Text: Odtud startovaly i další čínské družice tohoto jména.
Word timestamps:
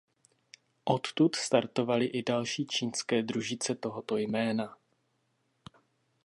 Odtud 0.85 1.35
startovaly 1.35 2.05
i 2.05 2.23
další 2.23 2.67
čínské 2.67 3.21
družice 3.23 3.75
tohoto 3.75 4.17
jména. 4.17 4.77